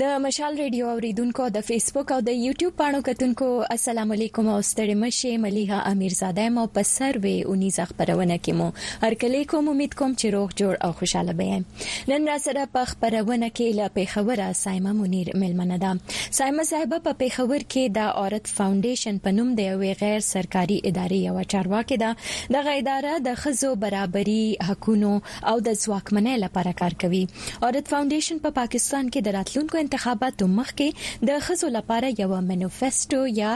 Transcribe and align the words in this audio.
د 0.00 0.06
مشال 0.22 0.56
ریډیو 0.60 0.88
اوریدونکو 0.94 1.44
د 1.52 1.60
فیسبوک 1.66 2.10
او 2.14 2.16
د 2.24 2.34
یوټیوب 2.46 2.72
پاڼو 2.78 2.98
کتونکو 3.04 3.46
السلام 3.74 4.10
علیکم 4.16 4.48
او 4.54 4.56
ستړي 4.70 4.96
مشه 5.02 5.30
مليها 5.44 5.78
امیرزاده 5.94 6.48
مو 6.56 6.64
په 6.78 6.82
سروي 6.88 7.30
اونیز 7.52 7.78
خبرونه 7.92 8.36
کې 8.48 8.58
مو 8.58 8.66
هر 9.04 9.16
کله 9.22 9.46
کوم 9.52 9.70
امید 9.72 9.96
کوم 10.00 10.16
چې 10.16 10.34
روغ 10.34 10.52
جوړ 10.62 10.78
او 10.88 10.90
خوشاله 10.98 11.34
به 11.38 12.10
نن 12.10 12.28
را 12.32 12.34
سره 12.48 12.64
په 12.74 12.88
خبرونه 12.90 13.48
کې 13.52 13.78
له 13.78 13.86
پیښوره 13.94 14.58
سایمه 14.64 14.92
منیر 14.98 15.30
ملمنه 15.44 15.80
ده 15.86 15.94
سایمه 16.40 16.68
صاحب 16.72 16.92
په 17.08 17.16
پیښور 17.24 17.64
کې 17.64 17.96
د 17.98 18.12
عورت 18.24 18.52
فاونډیشن 18.58 19.22
په 19.28 19.34
نوم 19.38 19.56
د 19.62 19.68
یو 19.70 19.78
غیر 20.02 20.28
سرکاري 20.28 20.78
ادارې 20.84 21.24
یو 21.30 21.48
چارواکي 21.54 22.00
ده 22.04 22.12
دغه 22.58 22.76
اداره 22.82 23.16
د 23.30 23.40
خزو 23.46 23.72
برابري 23.88 24.36
حقوقو 24.70 25.16
او 25.16 25.56
د 25.72 25.82
ځواکمنۍ 25.86 26.46
لپاره 26.46 26.78
کار 26.84 27.00
کوي 27.08 27.24
عورت 27.32 27.96
فاونډیشن 27.96 28.46
په 28.46 28.56
پا 28.56 28.56
پاکستان 28.62 29.10
کې 29.12 29.28
د 29.32 29.36
راتلونکو 29.40 29.82
انتخاباتو 29.86 30.46
مخکې 30.52 31.26
د 31.30 31.40
خزو 31.48 31.68
لپاره 31.74 32.08
یو 32.20 32.28
منیفیسټو 32.46 33.20
یا 33.40 33.50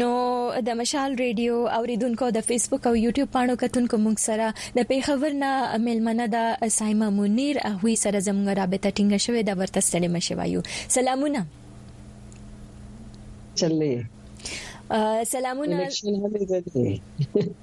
نو 0.00 0.10
د 0.66 0.68
مشال 0.80 1.10
ریډیو 1.24 1.56
اوریدونکو 1.76 2.26
د 2.36 2.42
فیسبوک 2.48 2.86
او 2.88 2.92
یوټیوب 3.06 3.28
پاڼو 3.34 3.54
کتونکو 3.62 3.96
موږ 4.06 4.16
سره 4.28 4.46
د 4.78 4.86
پیښور 4.90 5.32
نه 5.42 5.50
ملمنه 5.86 6.24
د 6.36 6.48
سایما 6.78 7.08
منیر 7.18 7.56
هغه 7.72 7.92
سره 8.04 8.18
زموږ 8.28 8.48
رابطه 8.60 8.88
ټینګه 8.96 9.18
شوې 9.24 9.42
د 9.48 9.60
ورته 9.60 9.80
سلام 9.92 10.14
شوایو 10.28 10.60
سلامونه 10.96 11.40
چلې 13.58 13.92
سلامونه 15.34 17.54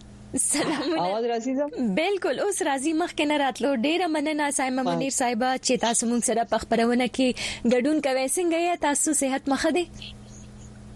سلامونه 0.42 1.02
اواز 1.02 1.26
راځي 1.32 1.52
زم 1.60 1.70
بالکل 1.98 2.38
اوس 2.46 2.58
راځي 2.68 2.94
مخکې 3.04 3.24
نه 3.32 3.36
راتلو 3.42 3.70
ډیره 3.86 4.08
مننه 4.14 4.48
سایمه 4.58 4.82
منیر 4.88 5.14
صاحب 5.20 5.42
چې 5.66 5.82
تاسو 5.86 6.04
مونږ 6.10 6.22
سره 6.32 6.42
په 6.54 6.58
خبرونه 6.66 7.06
کې 7.16 7.30
ګډون 7.74 7.98
کوي 8.08 8.26
څنګه 8.36 8.58
یا 8.68 8.76
تاسو 8.88 9.10
صحت 9.22 9.44
مخه 9.56 9.70
دي 9.78 9.86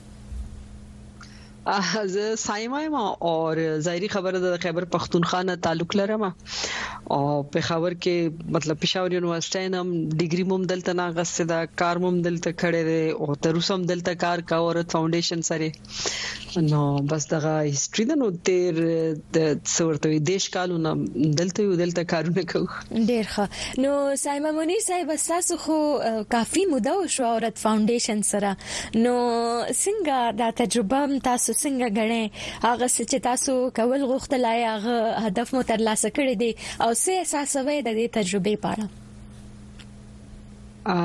زه 2.06 2.34
سایمه 2.36 2.88
ما 2.88 3.16
او 3.22 3.54
ظاهري 3.80 4.08
خبره 4.08 4.38
د 4.38 4.56
خیبر 4.62 4.84
پښتونخوا 4.84 5.42
نه 5.42 5.56
تعلق 5.56 5.96
لرم 5.96 6.22
او 6.26 7.42
په 7.42 7.60
خبر 7.66 7.94
کې 8.06 8.50
مطلب 8.56 8.80
پېښور 8.84 9.12
یونیورسيټي 9.14 9.68
نم 9.74 9.92
ډیګري 10.22 10.44
موم 10.52 10.62
دلته 10.72 10.94
نه 11.00 11.06
غسه 11.18 11.44
دا 11.50 11.60
کار 11.82 11.98
موم 12.04 12.18
دلته 12.24 12.52
کړه 12.62 12.82
ده 12.88 13.26
او 13.26 13.36
تر 13.46 13.54
اوسه 13.60 13.74
هم 13.74 13.82
دلته 13.92 14.14
کار 14.24 14.42
کا 14.52 14.56
او 14.62 14.72
فاونډیشن 14.94 15.44
سره 15.50 15.72
نو 16.72 16.80
بس 17.12 17.28
دغه 17.34 17.54
هیستوري 17.68 18.08
د 18.10 18.18
نو 18.24 18.30
تیر 18.50 18.82
د 18.82 19.46
څورته 19.46 20.26
دیش 20.32 20.48
کالونه 20.56 20.94
دلته 21.42 21.68
یو 21.68 21.76
دلته 21.84 22.04
کارونه 22.14 22.46
کوو 22.54 22.64
ډیر 22.64 23.30
ښه 23.36 23.86
نو 23.86 23.94
سایمه 24.24 24.50
مونی 24.58 24.80
صاحب 24.88 25.14
تاسو 25.28 25.56
خو 25.68 25.78
کافي 26.38 26.66
موده 26.74 26.96
او 26.98 27.06
شو 27.18 27.30
اورت 27.30 27.64
فاونډیشن 27.64 28.26
سره 28.34 28.56
نو 29.06 29.16
څنګه 29.22 30.20
دا 30.44 30.50
تجربه 30.64 31.18
تاسو 31.30 31.51
تاسو 31.52 31.64
څنګه 31.64 31.86
غړې 31.96 32.24
هغه 32.64 32.86
چې 33.10 33.16
تاسو 33.28 33.52
کول 33.78 34.00
غوښتلای 34.10 34.60
هغه 34.72 34.96
هدف 35.26 35.48
مو 35.54 35.60
ترلاسه 35.70 36.08
کړی 36.16 36.34
دی 36.42 36.50
او 36.84 36.90
څه 37.02 37.10
احساسوي 37.22 37.78
د 37.86 37.88
دې 37.98 38.06
تجربې 38.18 38.54
په 38.62 38.68
اړه 38.74 38.86
ا 40.94 40.98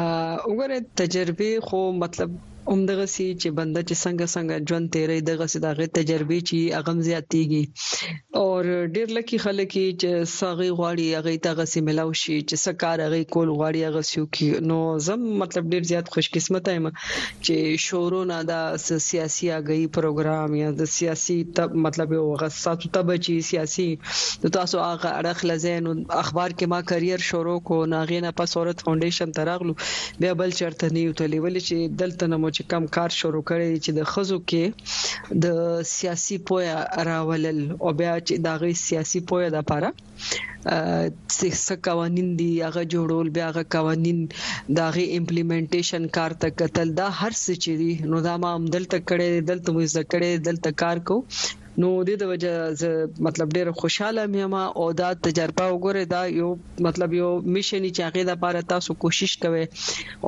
وګوره 0.49 0.77
تجربه 1.01 1.49
خو 1.67 1.79
مطلب 2.03 2.29
اومدغه 2.71 3.03
سي 3.11 3.25
چې 3.41 3.51
بنده 3.57 3.81
چې 3.83 3.99
څنګه 4.05 4.25
څنګه 4.35 4.55
ژوند 4.69 4.91
تیرې 4.95 5.17
دغه 5.29 5.45
سي 5.53 5.59
دغه 5.65 5.85
تجربې 5.97 6.39
چې 6.49 6.79
اغم 6.79 6.97
زیاتېږي 7.07 7.63
او 8.39 8.45
ډیر 8.95 9.07
لکه 9.17 9.35
خلک 9.45 9.69
چې 10.01 10.09
ساغي 10.39 10.67
غواړي 10.79 11.07
هغه 11.17 11.33
ته 11.45 11.51
غسي 11.59 11.79
ملاو 11.89 12.11
شي 12.21 12.35
چې 12.49 12.55
سکار 12.67 12.97
هغه 13.05 13.19
کول 13.35 13.49
غواړي 13.57 13.81
هغه 13.89 14.01
سيو 14.11 14.23
کې 14.35 14.49
نو 14.71 14.79
زم 15.07 15.21
مطلب 15.43 15.65
ډیر 15.75 15.83
زیات 15.91 16.07
خوش 16.15 16.27
قسمت 16.35 16.65
ایم 16.73 16.85
چې 17.45 17.55
شورو 17.87 18.19
نه 18.33 18.39
دا 18.51 18.59
سیاسي 19.09 19.45
اگي 19.59 19.79
پروګرام 19.99 20.51
یا 20.61 20.69
د 20.81 20.91
سیاسي 20.97 21.37
تب 21.61 21.69
مطلب 21.87 22.07
یو 22.17 22.25
غصاتو 22.43 22.93
تب 22.99 23.07
چې 23.15 23.49
سیاسي 23.51 23.87
تاسو 24.59 24.83
هغه 24.89 25.09
اړه 25.19 25.33
خلزین 25.43 25.83
اخبار 26.23 26.49
کې 26.57 26.75
ما 26.75 26.81
کرییر 26.91 27.25
شروع 27.31 27.55
کو 27.71 27.79
ناغینه 27.95 28.35
په 28.41 28.53
صورت 28.57 28.85
فاونډیشن 28.87 29.33
تراغلو 29.41 29.79
بیا 30.21 30.35
بل 30.45 30.57
چرته 30.61 30.93
نه 30.95 31.07
یو 31.07 31.17
ته 31.23 31.33
لیول 31.37 31.59
چې 31.63 31.99
دلته 32.05 32.33
نه 32.35 32.43
چې 32.57 32.63
کم 32.71 32.83
کار 32.95 33.09
شروع 33.21 33.41
کړی 33.49 33.71
چې 33.85 33.91
د 33.97 33.99
خزو 34.11 34.37
کې 34.49 34.63
د 35.45 35.57
سیاسي 35.97 36.37
پویا 36.49 36.77
راولل 37.09 37.59
او 37.83 37.89
بیا 37.99 38.13
چې 38.27 38.33
دغه 38.47 38.69
سیاسي 38.87 39.19
پویا 39.29 39.47
د 39.51 39.55
لپاره 39.61 39.89
څه 41.65 41.73
قوانين 41.87 42.27
دي 42.39 42.49
هغه 42.67 42.83
جوړول 42.95 43.27
بیا 43.37 43.45
هغه 43.51 43.63
قوانين 43.75 44.17
دغه 44.81 45.03
امپلیمنټیشن 45.19 46.03
کار 46.17 46.31
ته 46.41 46.47
قتل 46.61 46.87
دا 47.01 47.07
هر 47.21 47.33
څه 47.43 47.51
چې 47.63 47.71
دي 47.81 47.93
نو 48.09 48.17
دا 48.27 48.33
ما 48.41 48.49
عمدل 48.57 48.83
تک 48.93 49.01
کړي 49.11 49.27
دلته 49.51 49.67
مو 49.75 49.83
زکړې 49.97 50.31
دلته 50.49 50.69
کار 50.83 50.97
کو 51.07 51.17
نو 51.81 51.87
د 52.07 52.13
دې 52.19 52.29
وجه 52.29 53.23
مطلب 53.25 53.51
ډیر 53.55 53.69
خوشاله 53.79 54.21
مې 54.35 54.45
ما 54.53 54.61
او 54.83 54.85
دا 54.99 55.09
تجربه 55.25 55.65
وګوره 55.73 56.05
دا 56.13 56.21
یو 56.35 56.45
مطلب 56.85 57.11
یو 57.17 57.25
میشن 57.57 57.83
چې 57.83 58.07
هغه 58.07 58.23
د 58.29 58.31
لپاره 58.31 58.63
تاسو 58.71 58.95
کوشش 59.03 59.35
کوئ 59.43 59.59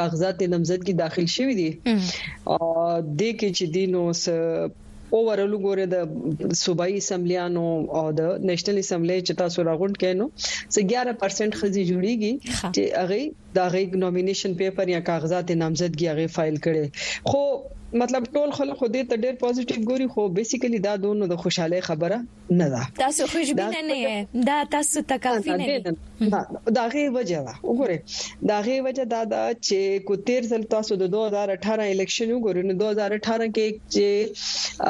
کاغذات 0.00 0.42
نمزدګي 0.54 0.94
داخل 1.04 1.26
شوی 1.36 1.54
دي 1.62 1.70
او 1.92 2.66
د 3.22 3.38
کې 3.40 3.56
چې 3.56 3.64
دینو 3.76 4.02
اوورال 5.16 5.50
وګوره 5.52 5.84
د 6.50 6.56
صوبایي 6.62 6.98
اسمبلیانو 7.02 7.64
او 8.00 8.04
د 8.18 8.22
نېشنل 8.48 8.76
اسمبلی 8.82 9.16
چې 9.26 9.32
تاسو 9.42 9.58
راغونډ 9.68 9.94
کینو 10.02 10.26
سه 10.74 10.80
11% 10.92 11.58
خزي 11.62 11.84
جوړیږي 11.90 12.32
چې 12.74 12.82
هغه 13.00 13.18
د 13.56 13.70
هغه 13.70 14.00
نومینیشن 14.04 14.52
پیپر 14.62 14.86
یا 14.96 15.00
کاغذات 15.10 15.54
نامزدګي 15.64 16.06
هغه 16.12 16.26
فایل 16.38 16.56
کړي 16.64 16.84
خو 17.32 17.42
مطلب 17.92 18.24
ټول 18.34 18.48
خلک 18.56 18.76
خو 18.80 18.86
دې 18.94 19.02
ته 19.10 19.16
ډېر 19.22 19.34
پوزېټیو 19.42 19.84
ګوري 19.90 20.06
خو 20.14 20.20
بیسیکلی 20.38 20.80
دا 20.86 20.90
دونو 21.04 21.28
د 21.32 21.38
خوشاله 21.44 21.78
خبره 21.88 22.16
نه 22.58 22.66
ده 22.74 22.82
تاسو 23.00 23.22
خوشبینه 23.34 23.80
نه 23.90 23.96
یې 24.04 24.16
دا 24.48 24.56
تاسو 24.74 25.02
تکافي 25.12 25.54
نه 25.62 25.94
دا 26.78 26.82
غي 26.94 27.04
وجه 27.16 27.40
ده 27.46 27.54
وګوره 27.68 27.98
دا 28.50 28.56
غي 28.66 28.74
وجه 28.88 29.04
دا 29.14 29.22
ده 29.32 29.40
چې 29.66 30.04
کو 30.10 30.18
تیر 30.28 30.42
ځل 30.52 30.64
تاسو 30.76 30.98
د 31.04 31.10
2018 31.16 31.82
الیکشن 31.94 32.28
وګورئ 32.34 32.62
نو 32.68 32.74
2018 32.84 33.48
کې 33.58 33.96
چې 33.96 34.12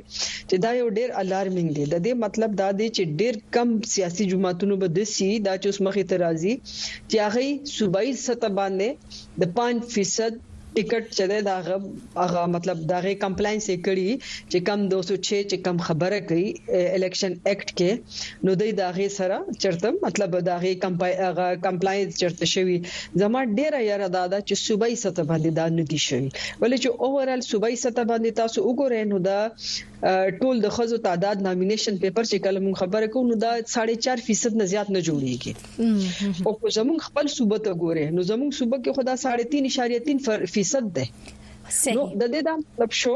چې 0.48 0.56
دا 0.64 0.70
یو 0.80 0.88
ډېر 0.98 1.10
الارمینګ 1.22 1.68
دی 1.76 1.84
د 1.92 1.96
دې 2.04 2.12
مطلب 2.24 2.50
دا 2.62 2.68
دی 2.78 2.88
چې 2.96 3.02
ډېر 3.20 3.34
کم 3.54 3.68
سیاسي 3.94 4.24
جماعتونو 4.32 4.74
به 4.80 4.88
د 4.96 5.00
سي 5.14 5.28
دا 5.46 5.54
چې 5.60 5.66
اوس 5.68 5.78
مخې 5.86 6.04
ته 6.10 6.16
راځي 6.24 6.54
چې 7.10 7.16
هغه 7.26 7.44
صوبایي 7.76 8.12
سطح 8.26 8.48
باندې 8.58 8.88
د 9.40 9.42
5% 9.58 10.42
ټیکټ 10.76 11.04
چې 11.16 11.24
ده 11.30 11.36
دا 11.48 11.56
هغه 12.22 12.40
مطلب 12.54 12.78
دا 12.90 12.98
غي 13.04 13.12
کمپلاینس 13.24 13.68
کړي 13.86 14.10
چې 14.50 14.58
کم 14.68 14.78
206 14.90 15.38
چې 15.50 15.56
کم 15.68 15.76
خبره 15.88 16.18
کوي 16.28 16.48
الیکشن 16.96 17.32
ایکټ 17.50 17.68
کې 17.78 17.90
نو 18.48 18.56
دوی 18.62 18.72
دا 18.80 18.88
غي 18.96 19.06
سره 19.18 19.36
چرته 19.64 19.88
مطلب 20.04 20.30
دا 20.48 20.54
غي 20.64 20.72
کمپلاینس 21.66 22.10
چرته 22.24 22.44
شوی 22.54 22.76
زما 23.20 23.40
ډیره 23.58 23.80
یاره 23.90 24.08
دادا 24.18 24.38
چې 24.48 24.54
صوبای 24.66 24.94
سطح 25.04 25.22
باندې 25.30 25.50
دا 25.58 25.64
ندي 25.78 26.00
شوی 26.08 26.28
ولې 26.60 26.78
چې 26.82 26.90
اوورال 27.08 27.40
صوبای 27.50 27.74
سطح 27.84 28.02
باندې 28.10 28.30
تاسو 28.42 28.58
وګورئ 28.68 29.02
نو 29.14 29.18
دا 29.28 29.38
ټول 30.40 30.54
د 30.64 30.68
خزو 30.76 30.96
تعداد 31.08 31.36
نامینیشن 31.46 31.94
پیپر 32.04 32.24
چې 32.30 32.36
کله 32.46 32.58
مون 32.64 32.74
خبره 32.80 33.06
کوو 33.12 33.28
نو 33.30 33.36
دا 33.44 33.52
4.5% 33.70 34.58
نه 34.60 34.64
زیات 34.72 34.88
نه 34.96 35.00
جوړیږي 35.08 35.52
او 36.46 36.52
که 36.60 36.68
زمون 36.78 36.98
خپل 37.06 37.26
صوبه 37.36 37.58
ته 37.66 37.70
ګوره 37.82 38.04
نو 38.16 38.20
زمون 38.32 38.50
صوبه 38.58 38.76
کې 38.84 38.90
خدا 38.96 39.14
3.3% 40.52 40.92
ده 40.96 41.04
نو 41.96 42.02
د 42.20 42.22
دې 42.32 42.40
دا 42.48 42.52
مطلب 42.62 42.90
شو 43.00 43.14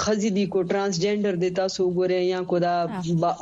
خزي 0.06 0.28
دي 0.36 0.44
کو 0.54 0.58
ترانسجندر 0.70 1.34
دي 1.42 1.48
تاسو 1.60 1.78
وګورئ 1.86 2.20
یا 2.32 2.40
کو 2.50 2.56
دا 2.66 2.74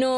نو 0.00 0.11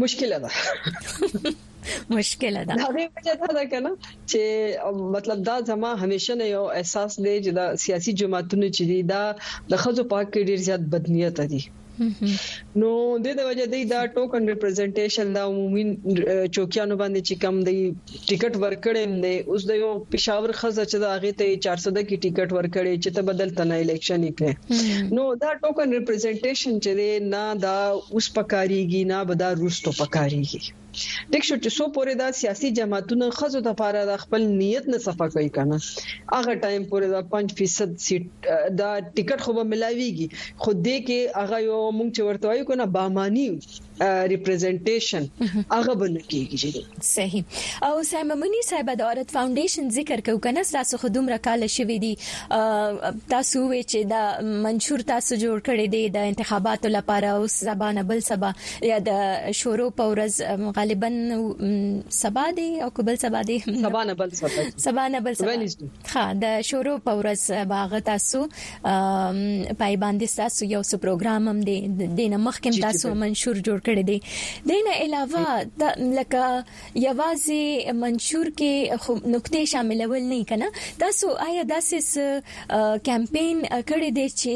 مشکله 0.05 0.39
ده 0.45 1.35
مشکله 2.09 2.63
ده 2.69 2.75
دا 2.83 2.87
وجه 2.95 3.35
دا 3.41 3.51
ده 3.57 3.65
کنه 3.73 3.93
چې 4.05 4.95
مطلب 5.17 5.43
دا 5.51 5.57
زما 5.73 5.95
همیشه 6.05 6.35
نه 6.43 6.47
یو 6.53 6.65
احساس 6.79 7.19
دی 7.23 7.35
چې 7.45 7.51
دا 7.61 7.65
سیاسي 7.87 8.13
جماعتونه 8.23 8.67
چې 8.77 8.89
دي 8.91 8.99
دا 9.13 9.21
د 9.43 9.83
خځو 9.83 10.03
پاک 10.15 10.33
کې 10.33 10.49
ډیر 10.51 10.65
زیات 10.69 10.89
بدنیت 10.95 11.41
دي 11.53 11.63
نو 12.01 12.89
د 13.23 13.25
دې 13.25 13.33
د 13.39 13.41
وجه 13.49 13.65
د 13.73 13.75
دا 13.93 14.01
ټوکن 14.15 14.43
ریپرزینټیشن 14.53 15.25
دا 15.37 15.43
عمومي 15.51 15.83
چوکیانو 16.55 16.95
باندې 17.01 17.19
چې 17.27 17.33
کم 17.43 17.55
دی 17.67 17.77
ټیکټ 18.27 18.53
ورکړې 18.65 19.03
دی 19.23 19.35
اوس 19.51 19.61
د 19.69 19.71
یو 19.83 19.91
پېښور 20.11 20.51
خزه 20.59 20.83
چې 20.91 20.97
د 21.03 21.05
هغه 21.15 21.31
ته 21.39 21.47
400 21.65 21.97
د 21.97 21.99
کی 22.09 22.15
ټیکټ 22.23 22.49
ورکړې 22.57 22.93
چې 23.03 23.09
ته 23.15 23.21
بدل 23.29 23.49
تنه 23.59 23.75
الیکشن 23.83 24.19
وکړي 24.25 24.53
نو 25.15 25.23
دا 25.43 25.51
ټوکن 25.61 25.87
ریپرزینټیشن 25.97 26.73
چې 26.83 26.91
نه 27.33 27.43
دا 27.67 27.77
اوس 28.15 28.27
پکاريږي 28.37 29.01
نه 29.11 29.17
به 29.29 29.35
دا 29.43 29.49
روستو 29.61 29.89
پکاريږي 30.01 30.61
دغه 31.31 31.43
شو 31.47 31.55
چې 31.63 31.69
سو 31.77 31.85
پورې 31.95 32.13
دا 32.21 32.27
سیاسي 32.41 32.69
جماعتونه 32.79 33.25
خزو 33.37 33.59
د 33.63 33.67
لپاره 33.71 33.99
د 34.11 34.13
خپل 34.23 34.41
نیت 34.61 34.85
نه 34.93 34.97
صفه 35.05 35.25
کوي 35.33 35.49
کنه 35.57 35.75
هغه 36.35 36.53
ټایم 36.63 36.83
پورې 36.91 37.07
دا 37.13 37.21
5% 37.33 38.05
سیټ 38.05 38.23
دا 38.81 38.91
ټیکټ 39.15 39.39
خو 39.45 39.51
به 39.57 39.63
ملاويږي 39.71 40.27
خو 40.61 40.69
دې 40.85 40.97
کې 41.07 41.19
هغه 41.41 41.57
یو 41.69 41.79
مونږ 41.97 42.09
چې 42.15 42.21
ورته 42.23 42.45
وایو 42.47 42.67
کنه 42.69 42.85
بامانی 42.95 43.47
ریپرزینټیشن 44.01 45.25
هغه 45.71 45.95
بنه 46.01 46.21
کیږي 46.33 47.03
صحیح 47.09 47.87
او 47.87 48.03
سیممنی 48.09 48.61
صاحب 48.67 48.91
د 48.99 49.01
اورت 49.07 49.31
فاونډیشن 49.37 49.89
ذکر 49.97 50.19
کو 50.25 50.37
کنه 50.45 50.63
تاسو 50.71 50.97
خدوم 51.01 51.29
را 51.33 51.37
کال 51.47 51.67
شوې 51.75 51.97
دي 52.03 52.11
تاسو 53.33 53.63
وی 53.71 53.81
چې 53.83 54.09
دا 54.13 54.21
منشور 54.67 55.03
تاسو 55.09 55.35
جوړ 55.35 55.65
کړی 55.69 55.87
دی 55.95 56.03
د 56.17 56.29
انتخاباتو 56.33 56.93
لپاره 56.95 57.33
او 57.39 57.49
زبانه 57.55 58.03
بل 58.13 58.23
سبا 58.29 58.51
یا 58.91 58.99
د 59.09 59.33
شورو 59.63 59.89
پورز 59.99 60.39
غالبا 60.79 61.09
سبا 62.19 62.45
دی 62.61 62.69
او 62.87 62.89
قبل 63.01 63.21
سبا 63.25 63.41
دی 63.51 63.59
سبانه 63.67 64.15
بل 64.23 64.33
سبا 64.41 64.65
سبانه 64.87 65.23
بل 65.29 65.39
سبا 65.41 65.57
ها 66.13 66.25
د 66.45 66.61
شورو 66.71 66.97
پورز 67.09 67.45
باغ 67.75 67.99
تاسو 68.13 68.43
پای 68.83 69.99
باندې 70.03 70.35
تاسو 70.41 70.71
یو 70.73 70.83
سو 70.93 71.03
پروګرام 71.05 71.51
هم 71.51 71.61
دی 71.71 71.77
د 72.01 72.33
نمخ 72.37 72.59
کې 72.59 72.81
تاسو 72.89 73.13
منشور 73.25 73.61
جوړ 73.67 73.87
کړی 73.89 74.03
دی 74.09 74.17
د 74.69 74.71
نه 74.85 74.93
علاوه 75.03 75.45
د 75.81 75.83
لکه 76.17 76.45
یوازې 77.07 77.65
منشور 78.03 78.47
کې 78.59 78.73
نقطې 79.33 79.61
شاملول 79.73 80.23
نه 80.31 80.39
کنا 80.53 80.67
تاسو 81.03 81.27
آیا 81.49 81.63
داسې 81.73 81.97
کمپاین 83.11 83.57
کړی 83.89 84.09
دی 84.19 84.27
چې 84.39 84.53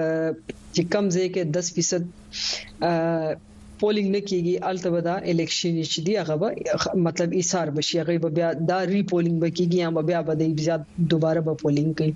چې 0.74 0.82
کم 0.94 1.04
ځای 1.16 1.26
کې 1.34 1.42
10% 1.56 3.46
پولینګ 3.82 4.08
نه 4.16 4.20
کیږي 4.30 4.54
البته 4.70 5.00
دا 5.08 5.14
الیکشن 5.32 5.74
چې 5.92 5.98
دی 6.06 6.12
هغه 6.22 6.36
مطلب 7.06 7.30
ایثار 7.42 7.66
بشي 7.76 7.94
هغه 8.00 8.14
به 8.24 8.30
بیا 8.40 8.48
دا 8.72 8.78
ری 8.92 9.02
پولینګ 9.10 9.38
وکیږي 9.40 9.80
هم 9.86 9.96
بیا 10.08 10.20
به 10.26 10.32
د 10.40 10.42
زیات 10.66 10.82
دوباره 11.14 11.40
به 11.46 11.52
پولینګ 11.62 11.92
کوي 11.98 12.14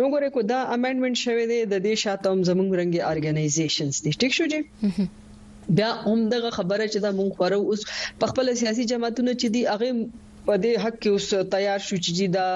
نو 0.00 0.04
ګوره 0.14 0.28
کو 0.38 0.46
دا 0.54 0.58
امندمنټ 0.78 1.16
شوه 1.26 1.44
دی 1.52 1.58
د 1.62 1.74
دې 1.86 1.94
شاته 2.06 2.26
هم 2.32 2.40
زمونږ 2.48 2.70
رنګي 2.80 3.00
ارګنایزیشنز 3.10 3.96
دي 4.04 4.12
ټیک 4.20 4.32
شو 4.38 4.48
جی 4.54 4.60
بیا 5.78 5.90
هم 6.04 6.18
دغه 6.34 6.50
خبره 6.58 6.84
چې 6.92 6.98
دا 7.06 7.10
مونږ 7.18 7.30
خورو 7.38 7.60
اوس 7.72 7.80
په 8.20 8.24
خپل 8.34 8.54
سیاسي 8.62 8.84
جماعتونو 8.94 9.32
چې 9.40 9.48
دی 9.56 9.62
هغه 9.72 9.90
په 10.48 10.54
دې 10.64 10.72
حق 10.84 10.96
کې 11.04 11.10
اوس 11.12 11.28
تیار 11.54 11.80
شو 11.86 11.96
چې 12.06 12.28
دا 12.36 12.46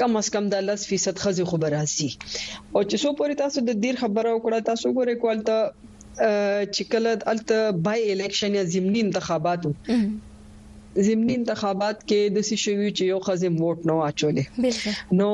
کم 0.00 0.10
اس 0.20 0.30
کم 0.36 0.48
د 0.54 0.66
10% 0.70 1.22
خزه 1.24 1.44
خبره 1.52 1.82
سي 1.94 2.08
او 2.16 2.80
چې 2.90 3.02
سو 3.02 3.12
پوری 3.20 3.36
تاسو 3.42 3.64
د 3.68 3.82
ډیر 3.84 4.00
خبره 4.04 4.32
وکړه 4.32 4.66
تاسو 4.70 4.92
ګورې 4.96 5.22
کوالته 5.24 5.56
چې 6.74 6.90
کله 6.92 7.12
الته 7.34 7.74
بای 7.88 8.04
الیکشن 8.14 8.58
یا 8.58 8.64
زمینی 8.76 9.04
انتخاباتو 9.06 9.72
زمینی 11.08 11.34
انتخابات 11.40 11.98
کې 12.08 12.20
د 12.36 12.44
سې 12.48 12.56
شوی 12.64 12.90
چې 12.96 13.02
یو 13.12 13.20
خزم 13.28 13.54
ووټ 13.62 13.78
نو 13.90 13.96
اچولې 14.08 15.14
نو 15.18 15.32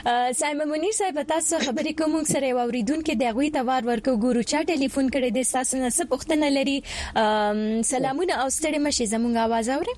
سایمن 0.41 0.67
منیر 0.75 0.93
صاحب 0.99 1.17
تاسو 1.33 1.55
خبرې 1.65 1.93
کوم 2.03 2.13
سره 2.33 2.63
اوریدونکو 2.63 3.17
د 3.23 3.35
غوي 3.39 3.49
توار 3.57 3.81
ورکو 3.91 4.13
ګورو 4.23 4.45
چا 4.53 4.61
ټلیفون 4.71 5.11
کړي 5.13 5.29
د 5.37 5.49
تاسو 5.57 5.83
نه 5.83 5.89
څه 5.97 6.03
پوښتنه 6.15 6.55
لري 6.57 6.77
سلامونه 7.91 8.33
او 8.41 8.47
ستړي 8.57 8.79
مشه 8.87 9.05
زموږ 9.13 9.35
आवाज 9.45 9.69
اوري 9.77 9.95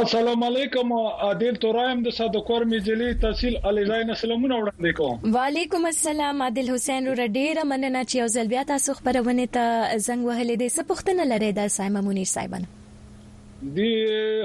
السلام 0.00 0.42
علیکم 0.44 0.92
عادل 0.98 1.54
ترایم 1.62 1.98
د 2.04 2.12
صادقور 2.18 2.64
میجلی 2.68 3.08
تحصیل 3.24 3.56
الیزاین 3.70 4.12
سلامونه 4.20 4.56
وړاندې 4.60 4.94
کوم 5.00 5.34
وعلیکم 5.34 5.82
السلام 5.90 6.38
عادل 6.46 6.70
حسین 6.74 7.08
رو 7.20 7.26
ډیر 7.34 7.60
مننه 7.72 8.02
چې 8.06 8.18
یو 8.20 8.28
ځل 8.36 8.48
بیا 8.52 8.62
تاسو 8.70 8.94
خبرونه 9.00 9.44
ته 9.56 9.66
زنګ 10.06 10.30
وهلې 10.30 10.62
دې 10.62 10.70
سپوختنه 10.78 11.26
لري 11.34 11.50
د 11.60 11.68
سایمه 11.76 12.02
منیر 12.08 12.30
صاحبانه 12.32 13.68
دی 13.80 13.90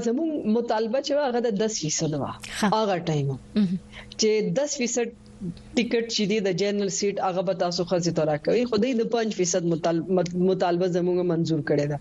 زموږ 0.06 0.30
مطالبه 0.56 1.00
چې 1.06 1.12
هغه 1.28 1.40
د 1.48 1.50
10% 1.62 2.22
وا 2.22 2.32
هغه 2.76 2.96
ټایم 3.08 3.30
چې 4.20 4.30
10% 4.58 5.08
ټیکټ 5.78 6.06
چې 6.14 6.26
دی 6.30 6.38
د 6.46 6.52
جنرال 6.60 6.92
سیټ 6.98 7.18
هغه 7.26 7.42
به 7.48 7.54
تاسو 7.64 7.84
خزي 7.90 8.12
ته 8.20 8.24
راکوي 8.30 8.62
خدای 8.70 8.94
د 9.02 9.10
5% 9.16 9.68
مطالبه 10.48 10.88
زموږه 10.96 11.24
منزور 11.32 11.62
کړي 11.70 11.86
ده 11.92 11.98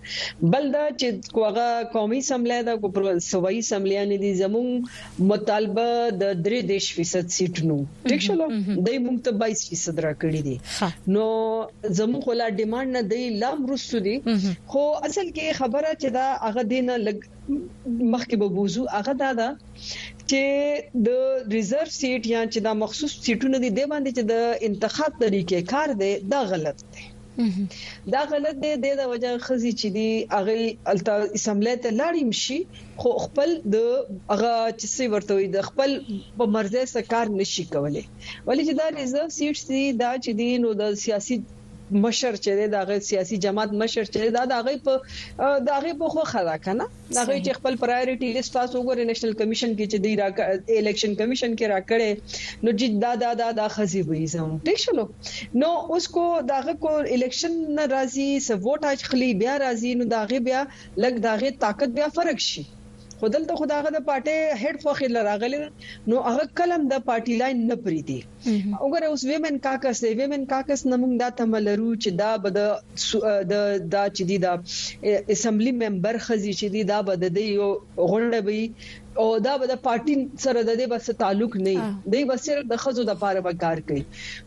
بل 0.54 0.64
دا 0.76 0.84
چې 1.00 1.08
کوغه 1.38 1.66
قومي 1.96 2.20
سملای 2.30 2.62
دا 2.68 2.74
کو 2.84 2.88
سوي 3.32 3.58
سملای 3.70 4.04
نه 4.12 4.18
دي 4.24 4.32
زموږ 4.42 4.68
مطالبه 5.32 5.86
د 6.22 6.48
3% 6.48 7.36
سیټ 7.36 7.54
نو 7.72 7.76
ټیک 8.12 8.20
شلو 8.30 8.46
دای 8.86 8.98
موږ 9.06 9.16
ته 9.28 9.38
22% 9.44 10.02
راکړي 10.06 10.40
دي 10.46 10.56
نو 11.18 11.26
زموږ 12.00 12.22
ولا 12.34 12.48
ډیماند 12.64 12.90
نه 13.00 13.06
دی 13.14 13.22
لام 13.46 13.58
رسو 13.74 14.02
دي 14.10 14.16
خو 14.24 14.34
اصل 15.06 15.26
کې 15.36 15.60
خبره 15.62 15.90
چې 16.00 16.08
دا 16.18 16.26
هغه 16.48 16.62
دینه 16.74 16.94
لګ 17.06 17.18
مخکې 18.14 18.36
به 18.44 18.48
بوزو 18.60 18.82
هغه 18.98 19.12
دا 19.24 19.30
ده 19.40 19.48
چې 20.30 20.40
د 21.08 21.50
ریزرو 21.56 21.92
سیټ 21.98 22.22
یا 22.34 22.40
چې 22.52 22.58
دا 22.66 22.72
مخصوص 22.84 23.12
سیټونه 23.26 23.56
دي 23.64 23.70
د 23.78 23.90
باندې 23.92 24.10
چې 24.16 24.22
د 24.32 24.34
انتخاب 24.68 25.12
طریقې 25.24 25.60
کار 25.72 25.88
دی 26.00 26.12
دا 26.32 26.40
غلط 26.52 26.78
دی 26.94 27.04
دا 28.14 28.22
غلط 28.32 28.56
دی 28.84 28.92
د 29.00 29.02
وجه 29.12 29.30
خزي 29.46 29.72
چې 29.80 29.88
دی 29.96 30.08
هغه 30.34 30.56
التا 30.94 31.14
اسمبلی 31.38 31.74
ته 31.82 31.90
لاړ 32.00 32.14
مشي 32.30 32.58
خو 33.00 33.10
خپل 33.24 33.48
د 33.74 33.76
هغه 34.32 34.54
چې 34.78 34.86
څه 34.94 35.04
ورته 35.14 35.32
وي 35.38 35.46
د 35.56 35.66
خپل 35.68 35.90
په 36.38 36.44
مرزه 36.54 36.82
سره 36.94 37.04
کار 37.12 37.26
نشي 37.40 37.64
کولای 37.74 38.04
ولی 38.48 38.62
چې 38.66 38.74
دا 38.80 38.86
ریزرو 39.00 39.34
سیټ 39.38 39.56
دی 39.70 39.82
دا 40.02 40.10
چې 40.24 40.30
دی 40.40 40.48
نو 40.62 40.68
د 40.80 40.84
سیاسي 41.04 41.36
مشر 41.90 42.36
چې 42.44 42.68
د 42.70 42.74
هغه 42.82 42.94
سیاسي 43.08 43.36
جماعت 43.42 43.72
مشر 43.82 44.04
چې 44.14 44.30
دا 44.36 44.42
د 44.50 44.52
هغه 44.58 44.72
په 44.86 45.58
د 45.66 45.68
هغه 45.78 45.92
په 46.00 46.08
خو 46.14 46.24
خدا 46.32 46.56
کنه 46.64 46.84
دا 47.14 47.22
هغه 47.22 47.36
چې 47.46 47.56
خپل 47.58 47.76
پرایورټي 47.82 48.28
لیست 48.36 48.52
تاسو 48.56 48.80
وګورئ 48.80 49.04
نېشنل 49.10 49.34
کمیشن 49.40 49.70
کې 49.78 49.86
چې 49.92 49.98
دی 50.04 50.12
راکړه 50.22 50.80
الیکشن 50.80 51.14
کمیشن 51.20 51.54
کې 51.58 51.66
راکړه 51.74 52.66
نو 52.66 52.70
جدا 52.80 53.12
دا 53.22 53.30
دا 53.42 53.48
دا 53.60 53.66
خزي 53.76 54.02
وي 54.08 54.24
زم 54.34 54.50
ٹھیک 54.66 54.78
شلو 54.86 55.04
نو 55.62 55.70
اوس 55.96 56.08
کو 56.16 56.24
دا 56.50 56.60
هغه 56.62 56.76
کو 56.86 56.96
الیکشن 57.16 57.56
ناراضي 57.80 58.28
سوټ 58.48 58.92
اخلي 58.92 59.32
بیا 59.44 59.58
راضي 59.66 59.94
نو 60.02 60.10
دا 60.14 60.24
هغه 60.26 60.44
بیا 60.50 60.64
لګ 60.70 61.20
دا 61.28 61.36
هغه 61.38 61.58
طاقت 61.66 61.96
بیا 62.00 62.10
فرق 62.18 62.42
شي 62.48 62.66
خودل 63.20 63.42
ته 63.50 63.54
خداغه 63.60 63.88
د 63.92 63.98
پارټي 64.08 64.36
هډ 64.62 64.76
فخر 64.86 65.08
لراغلی 65.16 65.58
نو 66.12 66.16
هغه 66.26 66.44
کلم 66.58 66.82
د 66.92 66.94
پارټي 67.08 67.34
لاين 67.42 67.58
نه 67.70 67.76
پریتی 67.86 68.18
وګوره 68.84 69.06
اوس 69.12 69.22
ویمن 69.30 69.54
کاکس 69.66 69.96
دی 70.04 70.10
ویمن 70.20 70.42
کاکس 70.52 70.80
نمونږ 70.92 71.12
دا 71.22 71.28
تملرو 71.40 71.88
چې 72.02 72.10
دا 72.22 72.30
بد 72.44 72.56
د 73.52 73.54
دا 73.96 74.04
چې 74.16 74.22
دی 74.28 74.36
دا 74.44 74.52
اسمبلی 75.36 75.72
ممبر 75.82 76.14
خزي 76.28 76.52
چې 76.60 76.66
دی 76.76 76.82
دا 76.92 76.98
بد 77.10 77.22
دی 77.38 77.44
یو 77.58 77.68
غونډه 78.12 78.40
وي 78.48 78.62
او 79.22 79.26
دا 79.46 79.52
به 79.60 79.66
د 79.72 79.76
پارټي 79.86 80.14
سره 80.44 80.62
د 80.68 80.78
دې 80.80 80.86
بس 80.92 81.10
تعلق 81.20 81.54
نه 81.66 81.84
دی 82.14 82.22
بس 82.30 82.42
صرف 82.48 82.66
د 82.72 82.80
خزو 82.84 83.04
د 83.10 83.16
پاره 83.22 83.42
به 83.46 83.52
کار 83.64 83.80
کوي 83.90 84.02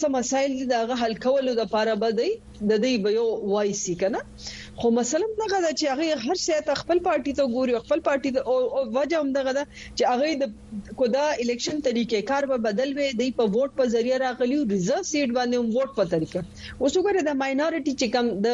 سم 0.00 0.14
مسایل 0.18 0.52
دغه 0.74 1.00
حل 1.02 1.16
کولو 1.26 1.54
لپاره 1.62 1.94
بده 2.04 2.28
د 2.70 2.72
دې 2.82 2.90
به 3.04 3.10
یو 3.18 3.26
وایسي 3.52 3.94
کنه 4.02 4.20
خو 4.80 4.88
مثلا 4.98 5.26
دغه 5.40 5.70
چې 5.78 5.84
هغه 5.92 6.04
هر 6.26 6.38
شی 6.44 6.58
ته 6.66 6.72
خپل 6.82 6.98
پارټي 7.06 7.32
ته 7.38 7.44
ګوري 7.54 7.72
خپل 7.86 8.00
پارټي 8.08 8.30
او 8.50 8.54
وجه 8.98 9.16
هم 9.22 9.28
دغه 9.38 9.52
چې 9.96 10.02
هغه 10.12 10.26
د 10.42 10.92
کودا 11.00 11.24
الیکشن 11.42 11.76
طریقې 11.88 12.20
کار 12.30 12.42
به 12.50 12.58
بدل 12.66 12.90
وي 12.98 13.08
د 13.20 13.22
په 13.40 13.44
ووټ 13.54 13.70
په 13.80 13.84
ذریعہ 13.94 14.18
راغلی 14.26 14.58
ریزرو 14.74 15.02
سیټ 15.12 15.28
باندې 15.38 15.54
هم 15.60 15.66
ووټ 15.74 15.90
په 15.98 16.04
طریقه 16.14 16.40
اوس 16.82 16.92
وګوره 16.98 17.20
د 17.28 17.32
ماینورټي 17.42 17.92
چې 18.00 18.06
کم 18.14 18.24
د 18.44 18.48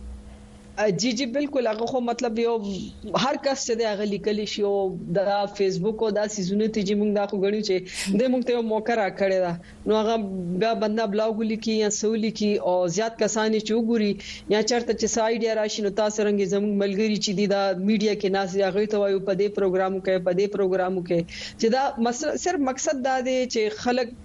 جی 0.99 1.11
جی 1.19 1.25
بالکل 1.35 1.67
هغه 1.67 1.85
خو 1.89 1.99
مطلب 2.05 2.39
یو 2.39 2.53
هر 2.53 3.38
کس 3.43 3.59
چې 3.67 3.89
هغه 3.91 4.07
لیکلی 4.13 4.45
شي 4.53 4.63
او 4.69 4.71
د 5.17 5.29
فیسبوک 5.59 6.01
او 6.07 6.09
د 6.17 6.25
سيزونه 6.35 6.67
ته 6.77 6.83
چې 6.88 6.93
موږ 6.99 7.11
دا 7.17 7.23
خو 7.31 7.39
غړو 7.43 7.61
چې 7.67 8.17
د 8.21 8.33
موږ 8.33 8.41
ته 8.49 8.57
یو 8.57 8.63
موقع 8.71 8.97
راکړی 9.01 9.38
دا 9.43 9.51
نو 9.91 9.99
هغه 9.99 10.17
بیا 10.63 10.71
بندا 10.83 11.05
بلاګ 11.13 11.47
لیکي 11.51 11.77
یا 11.77 11.91
سو 11.99 12.11
لیکي 12.25 12.51
او 12.71 12.75
زیات 12.97 13.15
کسان 13.23 13.55
چې 13.65 13.73
وګوري 13.79 14.11
یا 14.55 14.61
چرته 14.73 14.97
چې 14.99 15.07
سایډیا 15.17 15.51
راشي 15.61 15.88
نو 15.88 15.93
تاسو 16.01 16.27
رنګ 16.29 16.51
زموږ 16.55 16.73
ملګری 16.83 17.17
چې 17.25 17.39
دی 17.39 17.47
دا 17.55 17.63
میډیا 17.71 18.19
کې 18.19 18.35
ناس 18.38 18.57
هغه 18.67 18.85
ته 18.95 19.03
وایو 19.03 19.23
په 19.27 19.39
دې 19.39 19.57
پروګرامو 19.59 20.03
کې 20.05 20.27
په 20.27 20.39
دې 20.41 20.55
پروګرامو 20.57 21.07
کې 21.07 21.57
چې 21.63 21.73
دا 21.75 22.39
صرف 22.47 22.61
مقصد 22.71 23.03
دا 23.09 23.15
دی 23.29 23.39
چې 23.45 23.83
خلک 23.88 24.15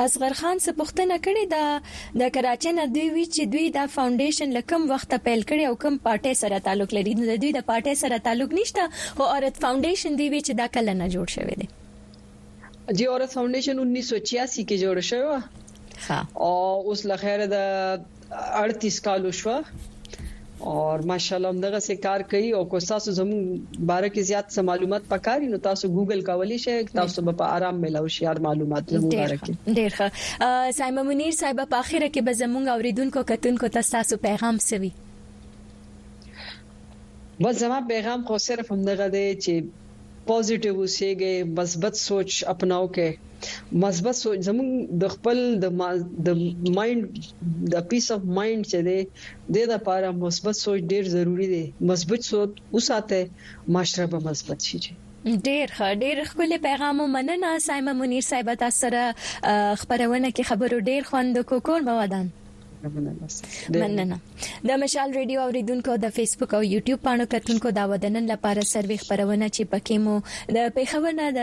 اصغر 0.06 0.34
خان 0.40 0.58
څخه 0.64 0.76
پوښتنه 0.80 1.16
کړې 1.26 1.46
ده 1.54 2.24
د 2.24 2.34
کراچۍ 2.36 2.72
نه 2.80 2.86
دوی 2.96 3.08
وی 3.16 3.26
چې 3.36 3.42
دوی 3.54 3.66
د 3.78 3.88
فاونډیشن 3.96 4.50
لکم 4.58 4.82
وخت 4.92 5.12
پیل 5.26 5.42
کړي 5.52 5.64
او 5.70 5.76
کم 5.84 5.94
پارټي 6.08 6.34
سره 6.42 6.60
تعلق 6.70 6.94
لري 6.98 7.14
نو 7.22 7.28
د 7.32 7.42
دوی 7.44 7.52
د 7.60 7.66
پارټي 7.70 7.96
سره 8.04 8.24
تعلق 8.28 8.54
نشته 8.60 8.86
او 9.18 9.24
اورت 9.34 9.62
فاونډیشن 9.64 10.18
دی 10.22 10.30
چې 10.48 10.54
دا 10.62 10.68
کله 10.80 10.98
نه 11.04 11.08
جوړ 11.16 11.28
شوی 11.36 11.56
دی 11.62 11.68
جی 13.00 13.06
اورت 13.14 13.38
فاونډیشن 13.38 13.84
1986 13.84 14.68
کې 14.72 14.76
جوړ 14.84 15.08
شوی 15.12 16.20
او 16.48 16.92
اوس 16.92 17.06
لخر 17.14 17.48
د 17.56 17.64
38 18.64 19.02
کال 19.08 19.30
شو 19.44 19.58
اور 20.70 21.02
ماشاالله 21.10 21.50
موږ 21.52 21.62
دغه 21.64 21.80
څه 21.86 21.94
کار 22.06 22.20
کوي 22.32 22.50
او 22.58 22.64
کو 22.72 22.80
تاسو 22.90 23.12
زمو 23.20 23.38
باره 23.90 24.10
کې 24.14 24.22
زیات 24.30 24.46
څه 24.56 24.62
معلومات 24.70 25.04
پکاري 25.14 25.48
نو 25.54 25.58
تاسو 25.68 25.86
ګوګل 25.96 26.20
کولی 26.30 26.58
شئ 26.66 26.76
تاسو 27.00 27.22
به 27.30 27.34
په 27.40 27.46
آرام 27.56 27.80
ملو 27.86 28.04
شي 28.16 28.26
معلومات 28.48 28.94
زمو 28.96 29.10
باره 29.16 29.38
کې 29.44 29.76
ډیر 29.80 29.92
ښه 29.96 30.50
سایمه 30.82 31.04
منیر 31.10 31.34
صاحب 31.40 31.62
په 31.72 31.78
اخیره 31.86 32.10
کې 32.14 32.22
به 32.28 32.38
زموږ 32.42 32.66
اوریدونکو 32.76 33.24
کتونکو 33.34 33.72
تاسو 33.80 34.22
پیغام 34.28 34.62
سوي 34.68 34.92
بس 37.44 37.60
زما 37.66 37.82
پیغام 37.94 38.24
خو 38.30 38.38
صرف 38.50 38.72
همدغه 38.76 39.10
دی 39.18 39.26
چې 39.42 40.30
پوزټیو 40.30 40.80
اوسئ 40.84 41.36
مثبت 41.60 42.02
سوچ 42.06 42.44
اپناو 42.56 42.86
کې 43.00 43.31
مثبت 43.84 44.16
زموږ 44.48 44.70
د 45.02 45.04
خپل 45.16 45.38
د 45.64 45.66
د 46.26 46.30
مایند 46.78 47.04
د 47.74 47.86
پیس 47.90 48.06
اف 48.16 48.22
مایند 48.38 48.64
چې 48.72 48.80
دی 48.88 49.00
د 49.56 49.72
لپاره 49.74 50.08
مثبت 50.24 50.56
سوچ 50.64 50.80
ډیر 50.94 51.04
ضروری 51.16 51.48
دی 51.54 51.64
مثبت 51.92 52.20
سوچ 52.32 52.52
اوساته 52.76 53.22
معاشره 53.76 54.06
به 54.12 54.20
مثبت 54.30 54.60
شي 54.72 54.78
ډیر 55.48 55.68
ښه 55.78 55.88
ډیر 56.04 56.16
خپل 56.32 56.50
پیغام 56.68 56.98
مننه 57.16 57.52
سایمه 57.70 57.94
منیر 58.04 58.24
صاحب 58.32 58.50
تاسو 58.66 58.80
سره 58.86 59.02
خبرونه 59.80 60.30
کې 60.36 60.44
خبرو 60.54 60.78
ډیر 60.92 61.02
خوند 61.10 61.34
کوکول 61.54 61.82
مو 61.90 61.94
ودان 62.00 62.26
مننه 62.90 64.18
د 64.70 64.80
مشال 64.84 65.10
ریډیو 65.20 65.40
اوریدونکو 65.46 65.92
د 66.04 66.14
فیسبوک 66.18 66.52
او 66.58 66.62
یوټیوب 66.76 67.00
پاڼو 67.08 67.26
کتونکو 67.34 67.68
دا 67.80 67.84
ودنن 67.94 68.26
لپاره 68.34 68.62
سروي 68.74 68.98
خبرونه 69.04 69.48
چې 69.56 69.64
پکې 69.72 69.96
مو 70.04 70.16
د 70.60 70.70
پیښورنه 70.78 71.26
د 71.40 71.42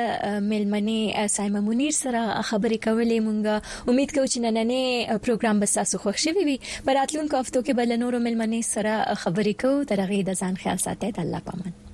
ملمنې 0.53 1.01
سایمه 1.37 1.61
منیر 1.71 1.95
سره 2.03 2.23
خبرې 2.51 2.79
کولې 2.87 3.19
مونږه 3.27 3.91
امید 3.95 4.11
کوو 4.15 4.31
چې 4.33 4.39
نننې 4.47 4.85
پروګرام 5.27 5.57
به 5.67 5.75
تاسو 5.81 5.95
خوښ 6.07 6.17
شي 6.27 6.33
وي 6.47 6.57
پر 6.89 7.03
اتلونکو 7.03 7.41
هفتو 7.43 7.65
کې 7.67 7.73
بل 7.83 7.97
نورو 8.07 8.23
ملمنې 8.27 8.63
سره 8.77 8.95
خبرې 9.23 9.55
کوو 9.67 9.87
ترغه 9.93 10.23
د 10.31 10.41
ځان 10.45 10.63
خیال 10.65 10.85
ساتئ 10.89 11.13
د 11.21 11.27
الله 11.27 11.47
پامن 11.51 11.85